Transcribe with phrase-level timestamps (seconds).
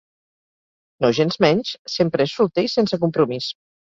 [1.05, 3.53] Nogensmenys, sempre és solter i sense compromís.